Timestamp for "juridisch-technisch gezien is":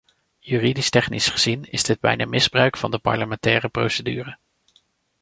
0.39-1.83